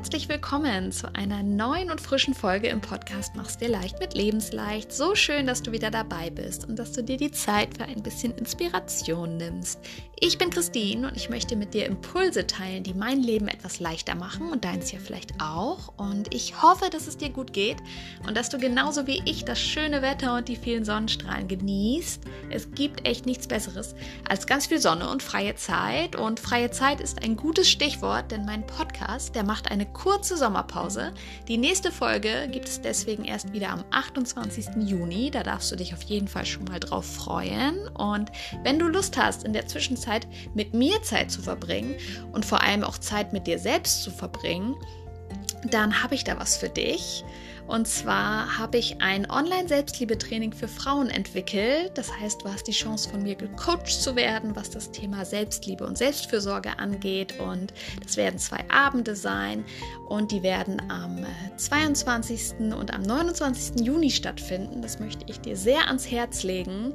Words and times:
herzlich 0.00 0.30
willkommen 0.30 0.92
zu 0.92 1.14
einer 1.14 1.42
neuen 1.42 1.90
und 1.90 2.00
frischen 2.00 2.32
Folge 2.32 2.68
im 2.68 2.80
Podcast 2.80 3.36
Mach's 3.36 3.58
dir 3.58 3.68
leicht 3.68 4.00
mit 4.00 4.14
Lebensleicht. 4.14 4.90
So 4.94 5.14
schön, 5.14 5.46
dass 5.46 5.62
du 5.62 5.72
wieder 5.72 5.90
dabei 5.90 6.30
bist 6.30 6.66
und 6.66 6.78
dass 6.78 6.92
du 6.92 7.04
dir 7.04 7.18
die 7.18 7.32
Zeit 7.32 7.76
für 7.76 7.84
ein 7.84 8.02
bisschen 8.02 8.34
Inspiration 8.38 9.36
nimmst. 9.36 9.78
Ich 10.18 10.38
bin 10.38 10.48
Christine 10.48 11.08
und 11.08 11.16
ich 11.16 11.28
möchte 11.28 11.54
mit 11.54 11.74
dir 11.74 11.84
Impulse 11.84 12.46
teilen, 12.46 12.82
die 12.82 12.94
mein 12.94 13.22
Leben 13.22 13.48
etwas 13.48 13.78
leichter 13.78 14.14
machen 14.14 14.50
und 14.50 14.64
deins 14.64 14.90
ja 14.90 14.98
vielleicht 14.98 15.34
auch. 15.38 15.92
Und 15.98 16.34
ich 16.34 16.62
hoffe, 16.62 16.88
dass 16.90 17.06
es 17.06 17.18
dir 17.18 17.28
gut 17.28 17.52
geht 17.52 17.76
und 18.26 18.36
dass 18.36 18.48
du 18.48 18.58
genauso 18.58 19.06
wie 19.06 19.22
ich 19.26 19.44
das 19.44 19.60
schöne 19.60 20.00
Wetter 20.00 20.34
und 20.34 20.48
die 20.48 20.56
vielen 20.56 20.86
Sonnenstrahlen 20.86 21.46
genießt. 21.46 22.22
Es 22.48 22.70
gibt 22.72 23.06
echt 23.06 23.26
nichts 23.26 23.48
Besseres 23.48 23.94
als 24.28 24.46
ganz 24.46 24.66
viel 24.66 24.78
Sonne 24.78 25.10
und 25.10 25.22
freie 25.22 25.56
Zeit. 25.56 26.16
Und 26.16 26.40
freie 26.40 26.70
Zeit 26.70 27.00
ist 27.00 27.22
ein 27.22 27.36
gutes 27.36 27.70
Stichwort, 27.70 28.30
denn 28.30 28.46
mein 28.46 28.66
Podcast, 28.66 29.34
der 29.34 29.44
macht 29.44 29.70
eine 29.70 29.89
kurze 29.92 30.36
Sommerpause. 30.36 31.12
Die 31.48 31.56
nächste 31.56 31.90
Folge 31.90 32.48
gibt 32.52 32.68
es 32.68 32.80
deswegen 32.80 33.24
erst 33.24 33.52
wieder 33.52 33.70
am 33.70 33.84
28. 33.90 34.66
Juni. 34.86 35.30
Da 35.30 35.42
darfst 35.42 35.72
du 35.72 35.76
dich 35.76 35.94
auf 35.94 36.02
jeden 36.02 36.28
Fall 36.28 36.46
schon 36.46 36.64
mal 36.64 36.80
drauf 36.80 37.06
freuen. 37.06 37.88
Und 37.88 38.30
wenn 38.64 38.78
du 38.78 38.86
Lust 38.86 39.16
hast, 39.16 39.44
in 39.44 39.52
der 39.52 39.66
Zwischenzeit 39.66 40.10
Zeit 40.10 40.26
mit 40.54 40.74
mir 40.74 41.02
Zeit 41.02 41.30
zu 41.30 41.42
verbringen 41.42 41.94
und 42.32 42.44
vor 42.44 42.62
allem 42.62 42.82
auch 42.82 42.98
Zeit 42.98 43.32
mit 43.32 43.46
dir 43.46 43.58
selbst 43.58 44.02
zu 44.02 44.10
verbringen, 44.10 44.74
dann 45.70 46.02
habe 46.02 46.14
ich 46.14 46.24
da 46.24 46.38
was 46.38 46.56
für 46.56 46.68
dich. 46.68 47.24
Und 47.66 47.86
zwar 47.86 48.58
habe 48.58 48.78
ich 48.78 49.00
ein 49.00 49.30
Online-Selbstliebe-Training 49.30 50.52
für 50.52 50.68
Frauen 50.68 51.08
entwickelt. 51.08 51.92
Das 51.94 52.12
heißt, 52.12 52.42
du 52.42 52.48
hast 52.48 52.66
die 52.66 52.72
Chance 52.72 53.08
von 53.10 53.22
mir 53.22 53.34
gecoacht 53.34 53.86
zu 53.86 54.16
werden, 54.16 54.56
was 54.56 54.70
das 54.70 54.90
Thema 54.90 55.24
Selbstliebe 55.24 55.86
und 55.86 55.96
Selbstfürsorge 55.96 56.78
angeht. 56.78 57.38
Und 57.38 57.72
das 58.02 58.16
werden 58.16 58.38
zwei 58.38 58.64
Abende 58.68 59.14
sein 59.16 59.64
und 60.08 60.32
die 60.32 60.42
werden 60.42 60.82
am 60.90 61.24
22. 61.56 62.54
Äh, 62.60 62.74
und 62.74 62.92
am 62.92 63.02
29. 63.02 63.86
Juni 63.86 64.10
stattfinden. 64.10 64.82
Das 64.82 64.98
möchte 64.98 65.24
ich 65.28 65.40
dir 65.40 65.56
sehr 65.56 65.86
ans 65.86 66.10
Herz 66.10 66.42
legen 66.42 66.94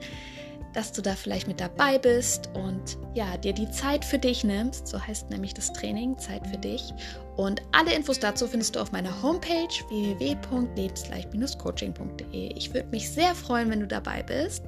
dass 0.76 0.92
du 0.92 1.02
da 1.02 1.16
vielleicht 1.16 1.48
mit 1.48 1.62
dabei 1.62 1.98
bist 1.98 2.50
und 2.54 2.98
ja, 3.14 3.38
dir 3.38 3.54
die 3.54 3.72
Zeit 3.72 4.04
für 4.04 4.20
dich 4.20 4.44
nimmst. 4.44 4.88
So 4.88 5.00
heißt 5.00 5.30
nämlich 5.30 5.54
das 5.54 5.72
Training, 5.72 6.18
Zeit 6.18 6.46
für 6.48 6.58
dich. 6.58 6.94
Und 7.38 7.62
alle 7.72 7.94
Infos 7.94 8.20
dazu 8.20 8.46
findest 8.48 8.76
du 8.76 8.82
auf 8.82 8.92
meiner 8.92 9.22
Homepage 9.22 9.70
www.lebensleicht-coaching.de. 9.90 12.58
Ich 12.58 12.74
würde 12.74 12.90
mich 12.90 13.10
sehr 13.10 13.34
freuen, 13.36 13.70
wenn 13.70 13.80
du 13.80 13.88
dabei 13.88 14.22
bist. 14.24 14.66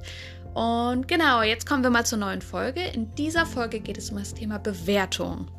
Und 0.54 1.06
genau, 1.08 1.42
jetzt 1.42 1.66
kommen 1.66 1.82
wir 1.82 1.90
mal 1.90 2.06
zur 2.06 2.18
neuen 2.18 2.42
Folge. 2.42 2.82
In 2.82 3.12
dieser 3.14 3.46
Folge 3.46 3.80
geht 3.80 3.98
es 3.98 4.10
um 4.10 4.18
das 4.18 4.34
Thema 4.34 4.58
Bewertung. 4.58 5.50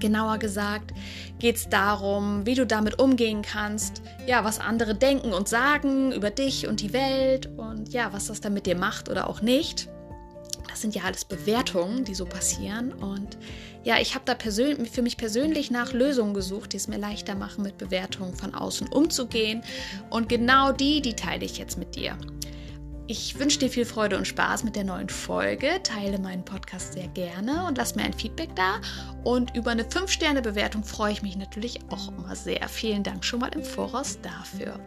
Genauer 0.00 0.38
gesagt 0.38 0.92
geht 1.38 1.56
es 1.56 1.68
darum, 1.68 2.46
wie 2.46 2.54
du 2.54 2.66
damit 2.66 2.98
umgehen 2.98 3.42
kannst, 3.42 4.02
ja, 4.26 4.44
was 4.44 4.60
andere 4.60 4.94
denken 4.94 5.32
und 5.32 5.48
sagen 5.48 6.12
über 6.12 6.30
dich 6.30 6.66
und 6.66 6.80
die 6.80 6.92
Welt 6.92 7.50
und 7.56 7.92
ja, 7.92 8.12
was 8.12 8.26
das 8.26 8.40
dann 8.40 8.54
mit 8.54 8.66
dir 8.66 8.76
macht 8.76 9.08
oder 9.08 9.28
auch 9.28 9.42
nicht. 9.42 9.88
Das 10.68 10.82
sind 10.82 10.94
ja 10.94 11.04
alles 11.04 11.24
Bewertungen, 11.24 12.04
die 12.04 12.14
so 12.14 12.26
passieren. 12.26 12.92
Und 12.92 13.38
ja, 13.82 13.98
ich 13.98 14.14
habe 14.14 14.24
da 14.26 14.36
für 14.36 15.02
mich 15.02 15.16
persönlich 15.16 15.70
nach 15.70 15.92
Lösungen 15.92 16.34
gesucht, 16.34 16.72
die 16.72 16.76
es 16.76 16.86
mir 16.86 16.98
leichter 16.98 17.34
machen, 17.34 17.62
mit 17.62 17.78
Bewertungen 17.78 18.34
von 18.34 18.54
außen 18.54 18.88
umzugehen. 18.88 19.62
Und 20.10 20.28
genau 20.28 20.72
die, 20.72 21.00
die 21.00 21.14
teile 21.14 21.44
ich 21.46 21.56
jetzt 21.56 21.78
mit 21.78 21.94
dir. 21.94 22.18
Ich 23.08 23.38
wünsche 23.38 23.60
dir 23.60 23.70
viel 23.70 23.84
Freude 23.84 24.18
und 24.18 24.26
Spaß 24.26 24.64
mit 24.64 24.74
der 24.74 24.82
neuen 24.82 25.08
Folge. 25.08 25.80
Teile 25.84 26.18
meinen 26.18 26.44
Podcast 26.44 26.94
sehr 26.94 27.06
gerne 27.08 27.64
und 27.66 27.78
lass 27.78 27.94
mir 27.94 28.02
ein 28.02 28.12
Feedback 28.12 28.50
da. 28.56 28.80
Und 29.22 29.54
über 29.54 29.70
eine 29.70 29.84
5-Sterne-Bewertung 29.84 30.82
freue 30.82 31.12
ich 31.12 31.22
mich 31.22 31.36
natürlich 31.36 31.78
auch 31.88 32.08
immer 32.08 32.34
sehr. 32.34 32.68
Vielen 32.68 33.04
Dank 33.04 33.24
schon 33.24 33.38
mal 33.38 33.54
im 33.54 33.62
Voraus 33.62 34.18
dafür. 34.22 34.80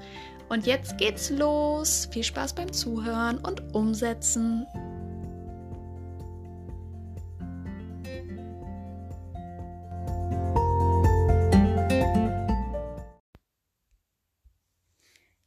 Und 0.49 0.65
jetzt 0.65 0.97
geht's 0.97 1.29
los. 1.29 2.09
Viel 2.11 2.23
Spaß 2.23 2.55
beim 2.55 2.73
Zuhören 2.73 3.37
und 3.37 3.73
Umsetzen. 3.73 4.67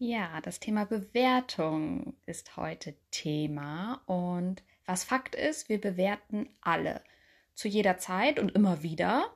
Ja, 0.04 0.40
das 0.40 0.58
Thema 0.58 0.84
Bewertung 0.84 2.14
ist 2.26 2.56
heute 2.56 2.96
Thema 3.12 4.02
und 4.06 4.64
was 4.84 5.04
Fakt 5.04 5.36
ist, 5.36 5.68
wir 5.68 5.80
bewerten 5.80 6.48
alle 6.60 7.02
zu 7.54 7.68
jeder 7.68 7.98
Zeit 7.98 8.40
und 8.40 8.50
immer 8.50 8.82
wieder. 8.82 9.32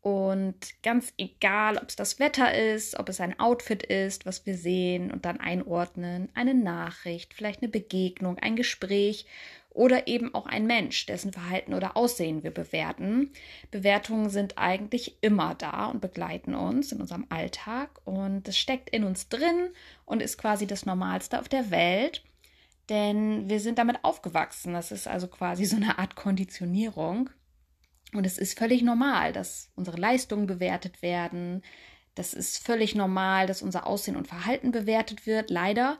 Und 0.00 0.80
ganz 0.84 1.12
egal, 1.18 1.78
ob 1.78 1.88
es 1.88 1.96
das 1.96 2.20
Wetter 2.20 2.54
ist, 2.54 2.96
ob 3.00 3.08
es 3.08 3.20
ein 3.20 3.40
Outfit 3.40 3.82
ist, 3.82 4.24
was 4.24 4.46
wir 4.46 4.56
sehen 4.56 5.10
und 5.10 5.24
dann 5.24 5.40
einordnen, 5.40 6.28
eine 6.34 6.54
Nachricht, 6.54 7.34
vielleicht 7.34 7.60
eine 7.60 7.68
Begegnung, 7.68 8.38
ein 8.38 8.54
Gespräch 8.54 9.26
oder 9.70 10.06
eben 10.08 10.34
auch 10.34 10.46
ein 10.46 10.66
Mensch, 10.66 11.06
dessen 11.06 11.32
Verhalten 11.32 11.74
oder 11.74 11.96
Aussehen 11.96 12.42
wir 12.42 12.50
bewerten. 12.50 13.32
Bewertungen 13.70 14.30
sind 14.30 14.58
eigentlich 14.58 15.18
immer 15.22 15.54
da 15.54 15.86
und 15.86 16.00
begleiten 16.00 16.54
uns 16.54 16.92
in 16.92 17.00
unserem 17.00 17.26
Alltag 17.28 17.90
und 18.04 18.48
es 18.48 18.58
steckt 18.58 18.90
in 18.90 19.04
uns 19.04 19.28
drin 19.28 19.70
und 20.04 20.22
ist 20.22 20.38
quasi 20.38 20.66
das 20.66 20.86
Normalste 20.86 21.38
auf 21.38 21.48
der 21.48 21.70
Welt, 21.70 22.24
denn 22.88 23.48
wir 23.48 23.60
sind 23.60 23.78
damit 23.78 24.04
aufgewachsen. 24.04 24.72
Das 24.72 24.90
ist 24.90 25.06
also 25.06 25.28
quasi 25.28 25.64
so 25.64 25.76
eine 25.76 25.98
Art 25.98 26.16
Konditionierung 26.16 27.30
und 28.12 28.24
es 28.24 28.38
ist 28.38 28.58
völlig 28.58 28.82
normal, 28.82 29.32
dass 29.32 29.70
unsere 29.74 29.98
Leistungen 29.98 30.46
bewertet 30.46 31.02
werden. 31.02 31.62
Das 32.14 32.34
ist 32.34 32.64
völlig 32.64 32.94
normal, 32.94 33.46
dass 33.46 33.62
unser 33.62 33.86
Aussehen 33.86 34.16
und 34.16 34.26
Verhalten 34.26 34.72
bewertet 34.72 35.26
wird, 35.26 35.50
leider. 35.50 35.98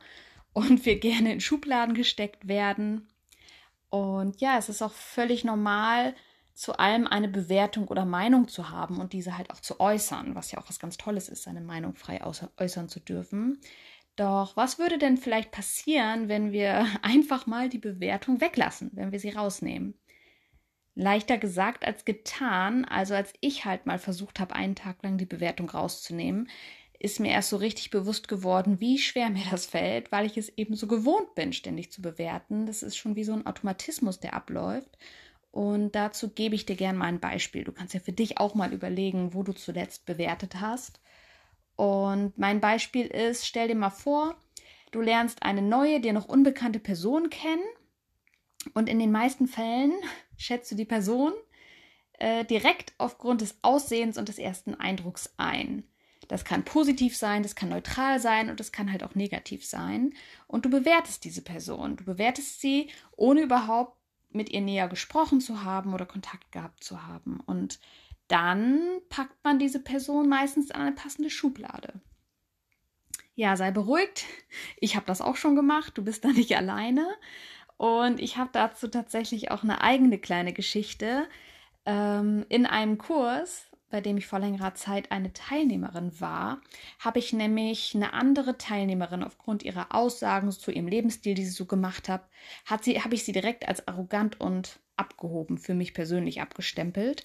Und 0.52 0.86
wir 0.86 0.98
gerne 0.98 1.32
in 1.32 1.40
Schubladen 1.40 1.94
gesteckt 1.94 2.48
werden. 2.48 3.08
Und 3.90 4.40
ja, 4.40 4.58
es 4.58 4.68
ist 4.68 4.82
auch 4.82 4.92
völlig 4.92 5.44
normal, 5.44 6.14
zu 6.54 6.76
allem 6.76 7.06
eine 7.06 7.28
Bewertung 7.28 7.86
oder 7.86 8.04
Meinung 8.04 8.48
zu 8.48 8.70
haben 8.70 8.98
und 9.00 9.12
diese 9.12 9.38
halt 9.38 9.50
auch 9.50 9.60
zu 9.60 9.78
äußern, 9.78 10.34
was 10.34 10.50
ja 10.50 10.58
auch 10.58 10.68
was 10.68 10.80
ganz 10.80 10.96
Tolles 10.96 11.28
ist, 11.28 11.44
seine 11.44 11.60
Meinung 11.60 11.94
frei 11.94 12.20
äußern 12.56 12.88
zu 12.88 12.98
dürfen. 12.98 13.60
Doch 14.16 14.56
was 14.56 14.80
würde 14.80 14.98
denn 14.98 15.16
vielleicht 15.16 15.52
passieren, 15.52 16.28
wenn 16.28 16.50
wir 16.50 16.84
einfach 17.02 17.46
mal 17.46 17.68
die 17.68 17.78
Bewertung 17.78 18.40
weglassen, 18.40 18.90
wenn 18.94 19.12
wir 19.12 19.20
sie 19.20 19.30
rausnehmen? 19.30 19.94
Leichter 20.96 21.38
gesagt 21.38 21.86
als 21.86 22.04
getan, 22.04 22.84
also 22.84 23.14
als 23.14 23.32
ich 23.40 23.64
halt 23.64 23.86
mal 23.86 24.00
versucht 24.00 24.40
habe, 24.40 24.56
einen 24.56 24.74
Tag 24.74 25.00
lang 25.04 25.16
die 25.16 25.26
Bewertung 25.26 25.70
rauszunehmen, 25.70 26.48
ist 26.98 27.20
mir 27.20 27.30
erst 27.30 27.50
so 27.50 27.56
richtig 27.56 27.90
bewusst 27.90 28.26
geworden, 28.26 28.80
wie 28.80 28.98
schwer 28.98 29.30
mir 29.30 29.44
das 29.50 29.66
fällt, 29.66 30.10
weil 30.10 30.26
ich 30.26 30.36
es 30.36 30.48
eben 30.56 30.74
so 30.74 30.86
gewohnt 30.86 31.34
bin, 31.34 31.52
ständig 31.52 31.92
zu 31.92 32.02
bewerten. 32.02 32.66
Das 32.66 32.82
ist 32.82 32.96
schon 32.96 33.14
wie 33.14 33.24
so 33.24 33.32
ein 33.32 33.46
Automatismus, 33.46 34.18
der 34.18 34.34
abläuft. 34.34 34.98
Und 35.50 35.92
dazu 35.94 36.30
gebe 36.30 36.54
ich 36.54 36.66
dir 36.66 36.76
gerne 36.76 36.98
mal 36.98 37.06
ein 37.06 37.20
Beispiel. 37.20 37.64
Du 37.64 37.72
kannst 37.72 37.94
ja 37.94 38.00
für 38.00 38.12
dich 38.12 38.38
auch 38.38 38.54
mal 38.54 38.72
überlegen, 38.72 39.32
wo 39.32 39.42
du 39.42 39.52
zuletzt 39.52 40.06
bewertet 40.06 40.60
hast. 40.60 41.00
Und 41.76 42.36
mein 42.36 42.60
Beispiel 42.60 43.06
ist, 43.06 43.46
stell 43.46 43.68
dir 43.68 43.76
mal 43.76 43.90
vor, 43.90 44.36
du 44.90 45.00
lernst 45.00 45.42
eine 45.44 45.62
neue, 45.62 46.00
dir 46.00 46.12
noch 46.12 46.28
unbekannte 46.28 46.80
Person 46.80 47.30
kennen. 47.30 47.62
Und 48.74 48.88
in 48.88 48.98
den 48.98 49.12
meisten 49.12 49.46
Fällen 49.46 49.92
schätzt 50.36 50.70
du 50.72 50.74
die 50.74 50.84
Person 50.84 51.32
äh, 52.14 52.44
direkt 52.44 52.92
aufgrund 52.98 53.40
des 53.40 53.58
Aussehens 53.62 54.18
und 54.18 54.28
des 54.28 54.38
ersten 54.38 54.74
Eindrucks 54.74 55.32
ein. 55.36 55.84
Das 56.28 56.44
kann 56.44 56.64
positiv 56.64 57.16
sein, 57.16 57.42
das 57.42 57.54
kann 57.54 57.70
neutral 57.70 58.20
sein 58.20 58.50
und 58.50 58.60
das 58.60 58.70
kann 58.70 58.92
halt 58.92 59.02
auch 59.02 59.14
negativ 59.14 59.64
sein. 59.64 60.12
Und 60.46 60.66
du 60.66 60.70
bewertest 60.70 61.24
diese 61.24 61.42
Person. 61.42 61.96
Du 61.96 62.04
bewertest 62.04 62.60
sie, 62.60 62.90
ohne 63.16 63.40
überhaupt 63.40 63.96
mit 64.30 64.50
ihr 64.50 64.60
näher 64.60 64.88
gesprochen 64.88 65.40
zu 65.40 65.64
haben 65.64 65.94
oder 65.94 66.04
Kontakt 66.04 66.52
gehabt 66.52 66.84
zu 66.84 67.06
haben. 67.06 67.40
Und 67.40 67.80
dann 68.28 68.82
packt 69.08 69.42
man 69.42 69.58
diese 69.58 69.80
Person 69.80 70.28
meistens 70.28 70.70
an 70.70 70.82
eine 70.82 70.92
passende 70.92 71.30
Schublade. 71.30 71.94
Ja, 73.34 73.56
sei 73.56 73.70
beruhigt. 73.70 74.24
Ich 74.80 74.96
habe 74.96 75.06
das 75.06 75.20
auch 75.20 75.36
schon 75.36 75.56
gemacht. 75.56 75.96
Du 75.96 76.04
bist 76.04 76.24
da 76.24 76.28
nicht 76.28 76.56
alleine. 76.56 77.06
Und 77.78 78.20
ich 78.20 78.36
habe 78.36 78.50
dazu 78.52 78.88
tatsächlich 78.88 79.50
auch 79.50 79.62
eine 79.62 79.80
eigene 79.80 80.18
kleine 80.18 80.52
Geschichte. 80.52 81.26
Ähm, 81.86 82.44
in 82.48 82.66
einem 82.66 82.98
Kurs 82.98 83.67
bei 83.90 84.00
dem 84.00 84.16
ich 84.16 84.26
vor 84.26 84.38
längerer 84.38 84.74
Zeit 84.74 85.10
eine 85.10 85.32
Teilnehmerin 85.32 86.20
war, 86.20 86.60
habe 86.98 87.18
ich 87.18 87.32
nämlich 87.32 87.94
eine 87.94 88.12
andere 88.12 88.58
Teilnehmerin 88.58 89.22
aufgrund 89.22 89.62
ihrer 89.62 89.94
Aussagen 89.94 90.50
zu 90.52 90.70
ihrem 90.70 90.88
Lebensstil, 90.88 91.34
die 91.34 91.44
sie 91.44 91.50
so 91.50 91.66
gemacht 91.66 92.08
hat, 92.08 92.28
hat 92.64 92.84
sie, 92.84 93.02
habe 93.02 93.14
ich 93.14 93.24
sie 93.24 93.32
direkt 93.32 93.66
als 93.66 93.86
arrogant 93.88 94.40
und 94.40 94.80
abgehoben 94.96 95.58
für 95.58 95.74
mich 95.74 95.94
persönlich 95.94 96.40
abgestempelt. 96.40 97.24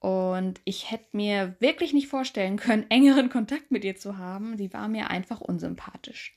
Und 0.00 0.60
ich 0.64 0.90
hätte 0.90 1.16
mir 1.16 1.56
wirklich 1.60 1.94
nicht 1.94 2.08
vorstellen 2.08 2.56
können, 2.56 2.84
engeren 2.90 3.30
Kontakt 3.30 3.70
mit 3.70 3.84
ihr 3.84 3.96
zu 3.96 4.18
haben. 4.18 4.58
Sie 4.58 4.72
war 4.72 4.88
mir 4.88 5.08
einfach 5.08 5.40
unsympathisch. 5.40 6.36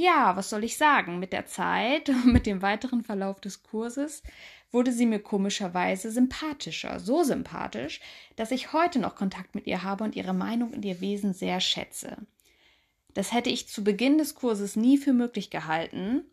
Ja, 0.00 0.36
was 0.36 0.50
soll 0.50 0.62
ich 0.62 0.76
sagen? 0.76 1.18
Mit 1.18 1.32
der 1.32 1.46
Zeit 1.46 2.08
und 2.08 2.32
mit 2.32 2.46
dem 2.46 2.62
weiteren 2.62 3.02
Verlauf 3.02 3.40
des 3.40 3.64
Kurses 3.64 4.22
wurde 4.70 4.92
sie 4.92 5.06
mir 5.06 5.20
komischerweise 5.20 6.10
sympathischer, 6.10 7.00
so 7.00 7.22
sympathisch, 7.22 8.00
dass 8.36 8.50
ich 8.50 8.72
heute 8.72 8.98
noch 8.98 9.14
Kontakt 9.14 9.54
mit 9.54 9.66
ihr 9.66 9.82
habe 9.82 10.04
und 10.04 10.16
ihre 10.16 10.34
Meinung 10.34 10.72
und 10.72 10.84
ihr 10.84 11.00
Wesen 11.00 11.32
sehr 11.32 11.60
schätze. 11.60 12.18
Das 13.14 13.32
hätte 13.32 13.50
ich 13.50 13.68
zu 13.68 13.82
Beginn 13.82 14.18
des 14.18 14.34
Kurses 14.34 14.76
nie 14.76 14.98
für 14.98 15.12
möglich 15.12 15.50
gehalten, 15.50 16.24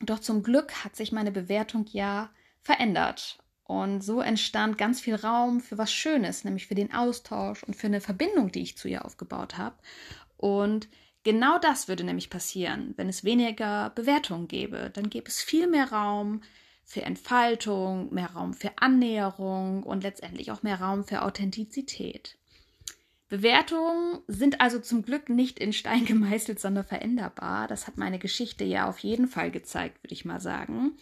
doch 0.00 0.20
zum 0.20 0.42
Glück 0.42 0.84
hat 0.84 0.96
sich 0.96 1.12
meine 1.12 1.32
Bewertung 1.32 1.86
ja 1.90 2.30
verändert. 2.60 3.38
Und 3.64 4.00
so 4.00 4.22
entstand 4.22 4.78
ganz 4.78 5.00
viel 5.00 5.16
Raum 5.16 5.60
für 5.60 5.76
was 5.76 5.92
Schönes, 5.92 6.44
nämlich 6.44 6.68
für 6.68 6.74
den 6.74 6.94
Austausch 6.94 7.62
und 7.64 7.74
für 7.74 7.88
eine 7.88 8.00
Verbindung, 8.00 8.50
die 8.50 8.62
ich 8.62 8.78
zu 8.78 8.88
ihr 8.88 9.04
aufgebaut 9.04 9.58
habe. 9.58 9.76
Und 10.38 10.88
genau 11.22 11.58
das 11.58 11.88
würde 11.88 12.04
nämlich 12.04 12.30
passieren, 12.30 12.94
wenn 12.96 13.10
es 13.10 13.24
weniger 13.24 13.90
Bewertungen 13.90 14.48
gäbe. 14.48 14.90
Dann 14.94 15.10
gäbe 15.10 15.28
es 15.28 15.42
viel 15.42 15.66
mehr 15.66 15.92
Raum 15.92 16.40
für 16.88 17.02
Entfaltung, 17.02 18.12
mehr 18.14 18.30
Raum 18.30 18.54
für 18.54 18.72
Annäherung 18.76 19.82
und 19.82 20.02
letztendlich 20.02 20.50
auch 20.50 20.62
mehr 20.62 20.80
Raum 20.80 21.04
für 21.04 21.20
Authentizität. 21.20 22.38
Bewertungen 23.28 24.20
sind 24.26 24.62
also 24.62 24.78
zum 24.78 25.02
Glück 25.02 25.28
nicht 25.28 25.58
in 25.58 25.74
Stein 25.74 26.04
gemeißelt, 26.06 26.58
sondern 26.58 26.84
veränderbar. 26.84 27.68
Das 27.68 27.86
hat 27.86 27.98
meine 27.98 28.18
Geschichte 28.18 28.64
ja 28.64 28.88
auf 28.88 29.00
jeden 29.00 29.28
Fall 29.28 29.50
gezeigt, 29.50 30.02
würde 30.02 30.14
ich 30.14 30.24
mal 30.24 30.40
sagen. 30.40 30.92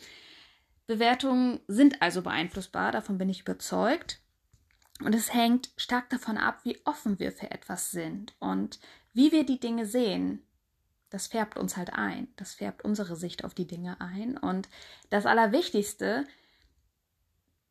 Bewertungen 0.88 1.60
sind 1.68 2.02
also 2.02 2.20
beeinflussbar, 2.22 2.90
davon 2.90 3.16
bin 3.16 3.28
ich 3.28 3.42
überzeugt. 3.42 4.20
Und 5.04 5.14
es 5.14 5.32
hängt 5.32 5.70
stark 5.76 6.10
davon 6.10 6.36
ab, 6.36 6.60
wie 6.64 6.78
offen 6.84 7.20
wir 7.20 7.30
für 7.30 7.52
etwas 7.52 7.92
sind 7.92 8.34
und 8.40 8.80
wie 9.12 9.30
wir 9.30 9.46
die 9.46 9.60
Dinge 9.60 9.86
sehen. 9.86 10.42
Das 11.10 11.28
färbt 11.28 11.56
uns 11.56 11.76
halt 11.76 11.92
ein. 11.92 12.28
Das 12.36 12.54
färbt 12.54 12.84
unsere 12.84 13.16
Sicht 13.16 13.44
auf 13.44 13.54
die 13.54 13.66
Dinge 13.66 14.00
ein. 14.00 14.36
Und 14.36 14.68
das 15.10 15.26
Allerwichtigste, 15.26 16.26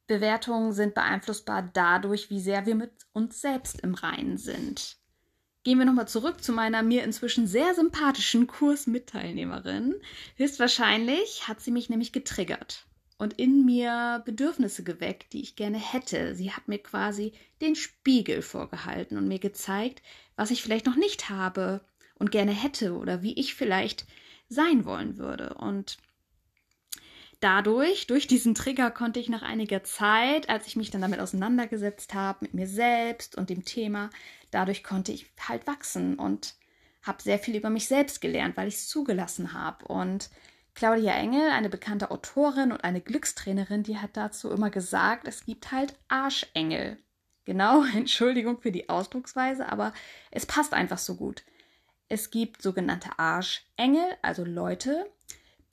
Bewertungen 0.07 0.71
sind 0.71 0.93
beeinflussbar 0.93 1.69
dadurch, 1.73 2.29
wie 2.29 2.39
sehr 2.39 2.65
wir 2.65 2.75
mit 2.75 2.91
uns 3.13 3.41
selbst 3.41 3.81
im 3.81 3.95
Reinen 3.95 4.37
sind. 4.37 4.97
Gehen 5.63 5.79
wir 5.79 5.85
nochmal 5.85 6.07
zurück 6.07 6.43
zu 6.43 6.53
meiner 6.53 6.83
mir 6.83 7.03
inzwischen 7.03 7.47
sehr 7.47 7.73
sympathischen 7.73 8.45
Kursmitteilnehmerin. 8.45 9.95
Höchstwahrscheinlich 10.35 11.47
hat 11.47 11.59
sie 11.59 11.71
mich 11.71 11.89
nämlich 11.89 12.11
getriggert 12.11 12.85
und 13.17 13.33
in 13.33 13.65
mir 13.65 14.21
Bedürfnisse 14.25 14.83
geweckt, 14.83 15.33
die 15.33 15.41
ich 15.41 15.55
gerne 15.55 15.79
hätte. 15.79 16.35
Sie 16.35 16.51
hat 16.51 16.67
mir 16.67 16.77
quasi 16.77 17.33
den 17.61 17.75
Spiegel 17.75 18.43
vorgehalten 18.43 19.17
und 19.17 19.27
mir 19.27 19.39
gezeigt, 19.39 20.03
was 20.35 20.51
ich 20.51 20.61
vielleicht 20.61 20.85
noch 20.85 20.97
nicht 20.97 21.29
habe 21.29 21.81
und 22.15 22.31
gerne 22.31 22.51
hätte 22.51 22.93
oder 22.93 23.21
wie 23.21 23.39
ich 23.39 23.55
vielleicht 23.55 24.05
sein 24.47 24.85
wollen 24.85 25.17
würde. 25.17 25.55
Und 25.55 25.97
dadurch, 27.39 28.07
durch 28.07 28.27
diesen 28.27 28.55
Trigger, 28.55 28.91
konnte 28.91 29.19
ich 29.19 29.29
nach 29.29 29.41
einiger 29.41 29.83
Zeit, 29.83 30.49
als 30.49 30.67
ich 30.67 30.75
mich 30.75 30.91
dann 30.91 31.01
damit 31.01 31.19
auseinandergesetzt 31.19 32.13
habe, 32.13 32.39
mit 32.41 32.53
mir 32.53 32.67
selbst 32.67 33.35
und 33.35 33.49
dem 33.49 33.65
Thema, 33.65 34.09
dadurch 34.51 34.83
konnte 34.83 35.11
ich 35.11 35.27
halt 35.47 35.67
wachsen 35.67 36.15
und 36.15 36.55
habe 37.03 37.21
sehr 37.21 37.39
viel 37.39 37.55
über 37.55 37.69
mich 37.69 37.87
selbst 37.87 38.21
gelernt, 38.21 38.57
weil 38.57 38.67
ich 38.67 38.75
es 38.75 38.87
zugelassen 38.87 39.53
habe. 39.53 39.85
Und 39.85 40.29
Claudia 40.73 41.13
Engel, 41.13 41.49
eine 41.51 41.69
bekannte 41.69 42.11
Autorin 42.11 42.71
und 42.71 42.83
eine 42.83 42.99
Glückstrainerin, 43.01 43.83
die 43.83 43.97
hat 43.97 44.17
dazu 44.17 44.51
immer 44.51 44.69
gesagt, 44.69 45.27
es 45.27 45.45
gibt 45.45 45.71
halt 45.71 45.95
Arschengel. 46.07 46.97
Genau, 47.45 47.83
Entschuldigung 47.95 48.59
für 48.59 48.71
die 48.71 48.89
Ausdrucksweise, 48.89 49.71
aber 49.71 49.93
es 50.31 50.45
passt 50.45 50.73
einfach 50.73 50.97
so 50.97 51.15
gut. 51.15 51.43
Es 52.07 52.29
gibt 52.29 52.61
sogenannte 52.61 53.17
Arschengel, 53.17 54.05
also 54.21 54.43
Leute, 54.43 55.05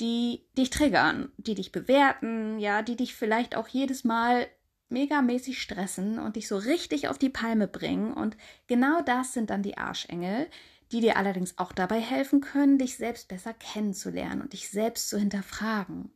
die 0.00 0.46
dich 0.56 0.70
triggern, 0.70 1.30
die 1.36 1.54
dich 1.54 1.72
bewerten, 1.72 2.58
ja, 2.58 2.82
die 2.82 2.96
dich 2.96 3.14
vielleicht 3.14 3.54
auch 3.54 3.68
jedes 3.68 4.04
Mal 4.04 4.48
megamäßig 4.88 5.60
stressen 5.60 6.18
und 6.18 6.36
dich 6.36 6.48
so 6.48 6.56
richtig 6.56 7.08
auf 7.08 7.18
die 7.18 7.30
Palme 7.30 7.66
bringen. 7.66 8.12
Und 8.12 8.36
genau 8.66 9.02
das 9.02 9.32
sind 9.32 9.50
dann 9.50 9.62
die 9.62 9.78
Arschengel, 9.78 10.48
die 10.92 11.00
dir 11.00 11.16
allerdings 11.16 11.58
auch 11.58 11.72
dabei 11.72 12.00
helfen 12.00 12.40
können, 12.40 12.78
dich 12.78 12.96
selbst 12.96 13.28
besser 13.28 13.54
kennenzulernen 13.54 14.42
und 14.42 14.52
dich 14.52 14.68
selbst 14.68 15.08
zu 15.08 15.18
hinterfragen, 15.18 16.12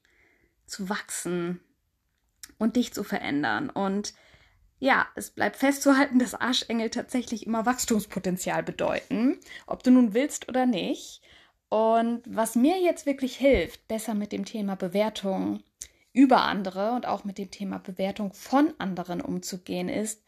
zu 0.67 0.89
wachsen 0.89 1.61
und 2.59 2.77
dich 2.77 2.93
zu 2.93 3.03
verändern. 3.03 3.71
Und 3.71 4.15
ja, 4.79 5.07
es 5.15 5.31
bleibt 5.31 5.57
festzuhalten, 5.57 6.19
dass 6.19 6.35
Arschengel 6.35 6.91
tatsächlich 6.91 7.47
immer 7.47 7.65
Wachstumspotenzial 7.67 8.63
bedeuten, 8.63 9.39
ob 9.67 9.83
du 9.83 9.91
nun 9.91 10.15
willst 10.15 10.49
oder 10.49 10.67
nicht. 10.67 11.23
Und 11.69 12.23
was 12.27 12.55
mir 12.55 12.79
jetzt 12.81 13.07
wirklich 13.07 13.37
hilft, 13.37 13.89
besser 13.89 14.15
mit 14.15 14.33
dem 14.33 14.45
Thema 14.45 14.77
Bewertung 14.77 15.63
über 16.13 16.43
andere 16.43 16.93
und 16.93 17.07
auch 17.07 17.25
mit 17.25 17.39
dem 17.39 17.51
Thema 17.51 17.79
Bewertung 17.79 18.33
von 18.33 18.73
anderen 18.79 19.21
umzugehen, 19.21 19.89
ist, 19.89 20.23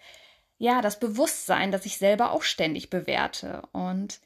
ja, 0.59 0.83
das 0.83 0.99
Bewusstsein, 0.99 1.71
dass 1.71 1.87
ich 1.87 1.99
selber 1.99 2.33
auch 2.33 2.43
ständig 2.43 2.91
bewerte. 2.91 3.63
Und 3.73 4.21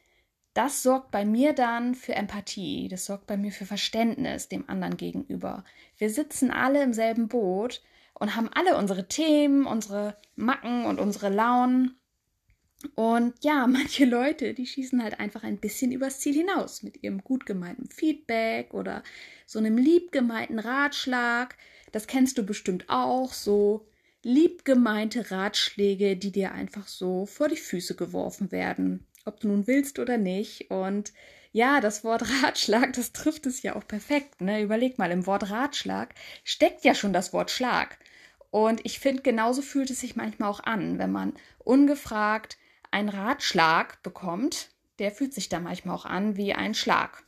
das 0.54 0.82
sorgt 0.82 1.10
bei 1.10 1.24
mir 1.24 1.52
dann 1.52 1.94
für 1.94 2.14
Empathie, 2.14 2.88
das 2.88 3.04
sorgt 3.06 3.26
bei 3.26 3.36
mir 3.36 3.52
für 3.52 3.66
Verständnis 3.66 4.48
dem 4.48 4.68
anderen 4.68 4.96
gegenüber. 4.96 5.64
Wir 5.98 6.10
sitzen 6.10 6.50
alle 6.50 6.82
im 6.82 6.92
selben 6.92 7.28
Boot 7.28 7.82
und 8.14 8.36
haben 8.36 8.48
alle 8.52 8.76
unsere 8.76 9.08
Themen, 9.08 9.66
unsere 9.66 10.16
Macken 10.36 10.84
und 10.84 10.98
unsere 11.00 11.28
Launen. 11.28 11.98
Und 12.94 13.34
ja, 13.42 13.66
manche 13.68 14.04
Leute, 14.04 14.54
die 14.54 14.66
schießen 14.66 15.02
halt 15.02 15.20
einfach 15.20 15.42
ein 15.42 15.58
bisschen 15.58 15.92
übers 15.92 16.20
Ziel 16.20 16.34
hinaus 16.34 16.82
mit 16.82 17.02
ihrem 17.02 17.22
gut 17.22 17.46
gemeinten 17.46 17.88
Feedback 17.88 18.74
oder 18.74 19.02
so 19.46 19.58
einem 19.58 19.76
lieb 19.76 20.12
gemeinten 20.12 20.58
Ratschlag. 20.58 21.56
Das 21.92 22.06
kennst 22.06 22.38
du 22.38 22.44
bestimmt 22.44 22.86
auch, 22.88 23.32
so 23.32 23.86
lieb 24.22 24.64
gemeinte 24.64 25.30
Ratschläge, 25.30 26.16
die 26.16 26.32
dir 26.32 26.52
einfach 26.52 26.86
so 26.86 27.26
vor 27.26 27.48
die 27.48 27.56
Füße 27.56 27.96
geworfen 27.96 28.52
werden, 28.52 29.06
ob 29.24 29.40
du 29.40 29.48
nun 29.48 29.66
willst 29.66 29.98
oder 29.98 30.16
nicht. 30.16 30.70
Und 30.70 31.12
ja, 31.52 31.80
das 31.80 32.02
Wort 32.02 32.24
Ratschlag, 32.42 32.94
das 32.94 33.12
trifft 33.12 33.46
es 33.46 33.62
ja 33.62 33.76
auch 33.76 33.86
perfekt. 33.86 34.40
Ne? 34.40 34.62
Überleg 34.62 34.98
mal, 34.98 35.10
im 35.10 35.26
Wort 35.26 35.50
Ratschlag 35.50 36.14
steckt 36.44 36.84
ja 36.84 36.94
schon 36.94 37.12
das 37.12 37.32
Wort 37.32 37.50
Schlag. 37.50 37.98
Und 38.50 38.84
ich 38.84 38.98
finde, 38.98 39.22
genauso 39.22 39.62
fühlt 39.62 39.90
es 39.90 40.00
sich 40.00 40.16
manchmal 40.16 40.50
auch 40.50 40.60
an, 40.60 40.98
wenn 40.98 41.12
man 41.12 41.34
ungefragt 41.58 42.58
ein 42.90 43.08
Ratschlag 43.08 44.02
bekommt, 44.02 44.68
der 44.98 45.10
fühlt 45.10 45.32
sich 45.32 45.48
da 45.48 45.60
manchmal 45.60 45.94
auch 45.94 46.04
an 46.04 46.36
wie 46.36 46.52
ein 46.52 46.74
Schlag. 46.74 47.24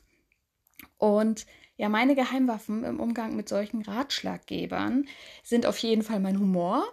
Und 0.98 1.46
ja, 1.76 1.88
meine 1.88 2.14
Geheimwaffen 2.14 2.84
im 2.84 3.00
Umgang 3.00 3.34
mit 3.36 3.48
solchen 3.48 3.82
Ratschlaggebern 3.82 5.06
sind 5.42 5.66
auf 5.66 5.78
jeden 5.78 6.02
Fall 6.02 6.20
mein 6.20 6.38
Humor. 6.38 6.86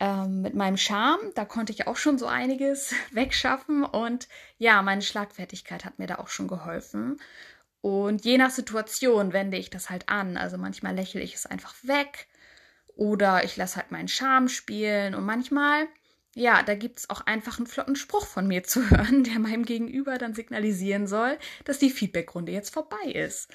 Ähm, 0.00 0.42
mit 0.42 0.54
meinem 0.54 0.76
Charme, 0.76 1.32
da 1.34 1.44
konnte 1.44 1.72
ich 1.72 1.86
auch 1.86 1.96
schon 1.96 2.18
so 2.18 2.26
einiges 2.26 2.94
wegschaffen. 3.12 3.84
Und 3.84 4.28
ja, 4.58 4.82
meine 4.82 5.02
Schlagfertigkeit 5.02 5.84
hat 5.84 5.98
mir 5.98 6.06
da 6.06 6.16
auch 6.16 6.28
schon 6.28 6.48
geholfen. 6.48 7.20
Und 7.80 8.24
je 8.24 8.38
nach 8.38 8.50
Situation 8.50 9.32
wende 9.32 9.56
ich 9.56 9.70
das 9.70 9.90
halt 9.90 10.08
an. 10.08 10.36
Also 10.36 10.58
manchmal 10.58 10.94
lächle 10.94 11.20
ich 11.20 11.34
es 11.34 11.46
einfach 11.46 11.74
weg 11.82 12.28
oder 12.96 13.44
ich 13.44 13.56
lasse 13.56 13.76
halt 13.76 13.90
meinen 13.90 14.08
Charme 14.08 14.48
spielen. 14.48 15.14
Und 15.14 15.24
manchmal 15.24 15.86
ja, 16.34 16.62
da 16.62 16.74
gibt 16.74 16.98
es 16.98 17.10
auch 17.10 17.20
einfach 17.26 17.58
einen 17.58 17.66
flotten 17.66 17.96
Spruch 17.96 18.26
von 18.26 18.46
mir 18.46 18.64
zu 18.64 18.90
hören, 18.90 19.24
der 19.24 19.38
meinem 19.38 19.64
Gegenüber 19.64 20.18
dann 20.18 20.34
signalisieren 20.34 21.06
soll, 21.06 21.38
dass 21.64 21.78
die 21.78 21.90
Feedbackrunde 21.90 22.52
jetzt 22.52 22.72
vorbei 22.72 23.06
ist. 23.06 23.50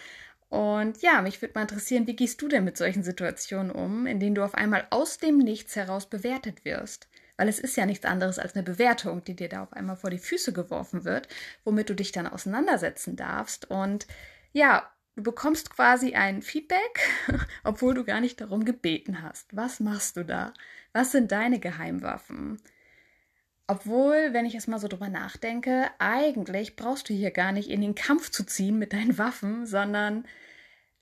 Und 0.50 1.01
ja, 1.03 1.22
mich 1.22 1.41
würde 1.41 1.53
mal 1.56 1.62
interessieren, 1.62 2.08
wie 2.08 2.15
gehst 2.15 2.41
du 2.41 2.48
denn 2.48 2.63
mit 2.63 2.75
solchen 2.75 3.03
Situationen 3.03 3.72
um, 3.72 4.08
in 4.08 4.20
denen 4.20 4.36
du 4.36 4.44
auf 4.44 4.56
einmal 4.56 4.88
aus 4.89 5.20
dem 5.20 5.38
Nichts 5.38 5.75
heraus 5.75 6.10
bewertet 6.10 6.65
wirst? 6.65 7.08
Weil 7.38 7.48
es 7.48 7.60
ist 7.60 7.77
ja 7.77 7.86
nichts 7.86 8.06
anderes 8.06 8.39
als 8.39 8.56
eine 8.56 8.63
Bewertung, 8.63 9.24
die 9.24 9.36
dir 9.36 9.48
da 9.48 9.63
auf 9.63 9.74
einmal 9.74 9.96
vor 9.96 10.10
die 10.10 10.18
Füße 10.18 10.51
geworfen 10.51 11.06
wird, 11.06 11.27
womit 11.63 11.89
du 11.89 11.96
dich 11.96 12.12
dann 12.12 12.27
auseinandersetzen 12.27 13.15
darfst. 13.15 13.70
Und 13.70 14.08
ja, 14.51 14.91
du 15.15 15.22
bekommst 15.24 15.70
quasi 15.70 16.15
ein 16.15 16.41
Feedback, 16.41 17.00
obwohl 17.63 17.94
du 17.94 18.03
gar 18.03 18.20
nicht 18.20 18.41
darum 18.41 18.65
gebeten 18.65 19.22
hast. 19.22 19.56
Was 19.56 19.79
machst 19.79 20.18
du 20.18 20.25
da? 20.25 20.53
Was 20.94 21.12
sind 21.12 21.32
deine 21.32 21.60
Geheimwaffen? 21.60 22.60
Obwohl, 23.69 24.33
wenn 24.33 24.47
ich 24.47 24.55
es 24.55 24.65
mal 24.65 24.79
so 24.79 24.88
drüber 24.88 25.09
nachdenke, 25.09 25.91
eigentlich 25.99 26.75
brauchst 26.75 27.07
du 27.07 27.13
hier 27.13 27.29
gar 27.29 27.51
nicht 27.51 27.69
in 27.69 27.81
den 27.81 27.93
Kampf 27.93 28.31
zu 28.31 28.43
ziehen 28.43 28.79
mit 28.79 28.93
deinen 28.93 29.19
Waffen, 29.19 29.67
sondern 29.67 30.25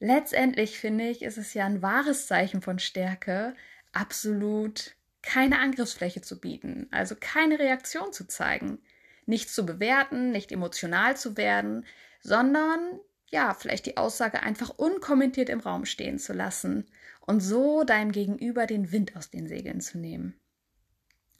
letztendlich 0.02 0.78
finde 0.78 1.08
ich, 1.08 1.22
ist 1.22 1.38
es 1.38 1.54
ja 1.54 1.66
ein 1.66 1.82
wahres 1.82 2.28
Zeichen 2.28 2.62
von 2.62 2.78
Stärke, 2.78 3.56
absolut 3.94 4.98
keine 5.22 5.60
Angriffsfläche 5.60 6.20
zu 6.20 6.42
bieten, 6.42 6.90
also 6.92 7.16
keine 7.18 7.58
Reaktion 7.58 8.12
zu 8.12 8.28
zeigen, 8.28 8.80
nichts 9.26 9.56
zu 9.56 9.66
bewerten, 9.66 10.32
nicht 10.32 10.52
emotional 10.52 11.16
zu 11.16 11.38
werden, 11.38 11.86
sondern 12.20 13.00
ja, 13.32 13.54
vielleicht 13.54 13.86
die 13.86 13.96
Aussage 13.96 14.44
einfach 14.44 14.72
unkommentiert 14.72 15.48
im 15.48 15.62
Raum 15.62 15.86
stehen 15.86 16.20
zu 16.20 16.34
lassen 16.34 16.86
und 17.22 17.40
so 17.40 17.86
deinem 17.86 18.12
Gegenüber 18.12 18.68
den 18.68 18.92
Wind 18.92 19.16
aus 19.16 19.30
den 19.30 19.48
Segeln 19.48 19.80
zu 19.80 20.00
nehmen. 20.00 20.38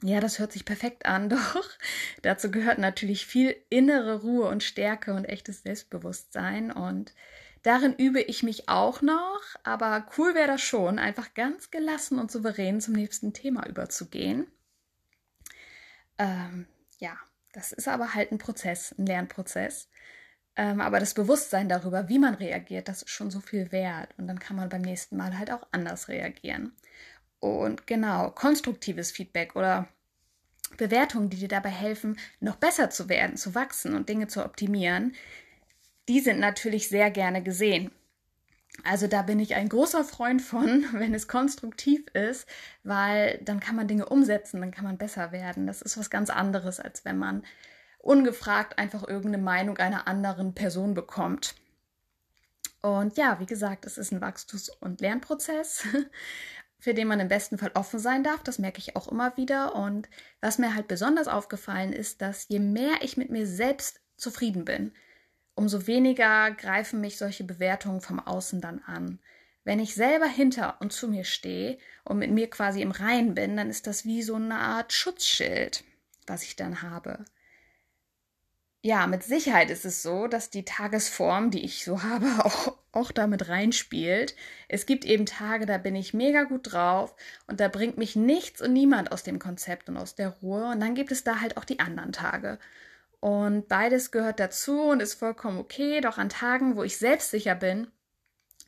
Ja, 0.02 0.20
das 0.20 0.38
hört 0.38 0.52
sich 0.52 0.64
perfekt 0.64 1.06
an, 1.06 1.28
doch 1.28 1.68
dazu 2.22 2.50
gehört 2.50 2.78
natürlich 2.78 3.26
viel 3.26 3.56
innere 3.68 4.20
Ruhe 4.22 4.48
und 4.48 4.62
Stärke 4.62 5.14
und 5.14 5.24
echtes 5.24 5.62
Selbstbewusstsein 5.62 6.70
und 6.70 7.14
Darin 7.62 7.94
übe 7.94 8.20
ich 8.20 8.42
mich 8.42 8.68
auch 8.68 9.02
noch, 9.02 9.40
aber 9.64 10.06
cool 10.16 10.34
wäre 10.34 10.46
das 10.46 10.62
schon, 10.62 10.98
einfach 10.98 11.34
ganz 11.34 11.70
gelassen 11.70 12.18
und 12.18 12.30
souverän 12.30 12.80
zum 12.80 12.94
nächsten 12.94 13.32
Thema 13.32 13.66
überzugehen. 13.66 14.46
Ähm, 16.18 16.66
ja, 16.98 17.16
das 17.52 17.72
ist 17.72 17.88
aber 17.88 18.14
halt 18.14 18.32
ein 18.32 18.38
Prozess, 18.38 18.94
ein 18.98 19.06
Lernprozess. 19.06 19.88
Ähm, 20.56 20.80
aber 20.80 20.98
das 21.00 21.14
Bewusstsein 21.14 21.68
darüber, 21.68 22.08
wie 22.08 22.18
man 22.18 22.34
reagiert, 22.34 22.88
das 22.88 23.02
ist 23.02 23.10
schon 23.10 23.30
so 23.30 23.40
viel 23.40 23.70
wert. 23.72 24.14
Und 24.18 24.26
dann 24.28 24.38
kann 24.38 24.56
man 24.56 24.68
beim 24.68 24.82
nächsten 24.82 25.16
Mal 25.16 25.38
halt 25.38 25.50
auch 25.52 25.66
anders 25.70 26.08
reagieren. 26.08 26.72
Und 27.40 27.86
genau, 27.86 28.30
konstruktives 28.30 29.12
Feedback 29.12 29.54
oder 29.54 29.88
Bewertungen, 30.76 31.30
die 31.30 31.38
dir 31.38 31.48
dabei 31.48 31.70
helfen, 31.70 32.18
noch 32.40 32.56
besser 32.56 32.90
zu 32.90 33.08
werden, 33.08 33.36
zu 33.36 33.54
wachsen 33.54 33.94
und 33.94 34.08
Dinge 34.08 34.26
zu 34.26 34.44
optimieren, 34.44 35.14
die 36.08 36.20
sind 36.20 36.40
natürlich 36.40 36.88
sehr 36.88 37.10
gerne 37.10 37.42
gesehen. 37.42 37.90
Also 38.84 39.06
da 39.06 39.22
bin 39.22 39.40
ich 39.40 39.54
ein 39.54 39.68
großer 39.68 40.04
Freund 40.04 40.42
von, 40.42 40.84
wenn 40.92 41.14
es 41.14 41.28
konstruktiv 41.28 42.06
ist, 42.12 42.46
weil 42.82 43.38
dann 43.44 43.60
kann 43.60 43.76
man 43.76 43.88
Dinge 43.88 44.06
umsetzen, 44.06 44.60
dann 44.60 44.70
kann 44.70 44.84
man 44.84 44.98
besser 44.98 45.32
werden. 45.32 45.66
Das 45.66 45.82
ist 45.82 45.98
was 45.98 46.10
ganz 46.10 46.30
anderes, 46.30 46.80
als 46.80 47.04
wenn 47.04 47.18
man 47.18 47.44
ungefragt 47.98 48.78
einfach 48.78 49.06
irgendeine 49.06 49.42
Meinung 49.42 49.78
einer 49.78 50.06
anderen 50.06 50.54
Person 50.54 50.94
bekommt. 50.94 51.54
Und 52.80 53.16
ja, 53.16 53.40
wie 53.40 53.46
gesagt, 53.46 53.86
es 53.86 53.98
ist 53.98 54.12
ein 54.12 54.20
Wachstums- 54.20 54.70
und 54.80 55.00
Lernprozess, 55.00 55.84
für 56.78 56.94
den 56.94 57.08
man 57.08 57.20
im 57.20 57.28
besten 57.28 57.58
Fall 57.58 57.72
offen 57.74 57.98
sein 57.98 58.22
darf. 58.22 58.42
Das 58.42 58.58
merke 58.58 58.78
ich 58.78 58.96
auch 58.96 59.08
immer 59.08 59.36
wieder. 59.36 59.74
Und 59.74 60.08
was 60.40 60.58
mir 60.58 60.74
halt 60.74 60.88
besonders 60.88 61.28
aufgefallen 61.28 61.92
ist, 61.92 62.22
dass 62.22 62.46
je 62.48 62.60
mehr 62.60 63.02
ich 63.02 63.16
mit 63.16 63.30
mir 63.30 63.46
selbst 63.46 64.00
zufrieden 64.16 64.64
bin, 64.64 64.92
umso 65.54 65.86
weniger 65.86 66.50
greifen 66.52 67.00
mich 67.00 67.18
solche 67.18 67.44
Bewertungen 67.44 68.00
vom 68.00 68.20
Außen 68.20 68.60
dann 68.60 68.80
an. 68.84 69.18
Wenn 69.64 69.80
ich 69.80 69.94
selber 69.94 70.26
hinter 70.26 70.80
und 70.80 70.92
zu 70.92 71.08
mir 71.08 71.24
stehe 71.24 71.78
und 72.04 72.18
mit 72.18 72.30
mir 72.30 72.48
quasi 72.48 72.80
im 72.80 72.92
Reinen 72.92 73.34
bin, 73.34 73.56
dann 73.56 73.68
ist 73.68 73.86
das 73.86 74.04
wie 74.04 74.22
so 74.22 74.36
eine 74.36 74.54
Art 74.54 74.92
Schutzschild, 74.92 75.84
was 76.26 76.42
ich 76.42 76.56
dann 76.56 76.82
habe 76.82 77.24
ja, 78.82 79.06
mit 79.06 79.22
Sicherheit 79.24 79.70
ist 79.70 79.84
es 79.84 80.02
so, 80.02 80.28
dass 80.28 80.50
die 80.50 80.64
Tagesform, 80.64 81.50
die 81.50 81.64
ich 81.64 81.84
so 81.84 82.02
habe, 82.04 82.26
auch, 82.44 82.76
auch 82.92 83.12
damit 83.12 83.48
reinspielt. 83.48 84.34
Es 84.68 84.86
gibt 84.86 85.04
eben 85.04 85.26
Tage, 85.26 85.66
da 85.66 85.78
bin 85.78 85.96
ich 85.96 86.14
mega 86.14 86.44
gut 86.44 86.72
drauf 86.72 87.14
und 87.46 87.60
da 87.60 87.68
bringt 87.68 87.98
mich 87.98 88.16
nichts 88.16 88.62
und 88.62 88.72
niemand 88.72 89.12
aus 89.12 89.22
dem 89.22 89.38
Konzept 89.38 89.88
und 89.88 89.96
aus 89.96 90.14
der 90.14 90.30
Ruhe. 90.42 90.70
Und 90.70 90.80
dann 90.80 90.94
gibt 90.94 91.12
es 91.12 91.24
da 91.24 91.40
halt 91.40 91.56
auch 91.56 91.64
die 91.64 91.80
anderen 91.80 92.12
Tage. 92.12 92.58
Und 93.20 93.68
beides 93.68 94.10
gehört 94.12 94.38
dazu 94.38 94.80
und 94.82 95.00
ist 95.00 95.14
vollkommen 95.14 95.58
okay. 95.58 96.00
Doch 96.00 96.18
an 96.18 96.28
Tagen, 96.28 96.76
wo 96.76 96.84
ich 96.84 96.98
selbstsicher 96.98 97.56
bin, 97.56 97.88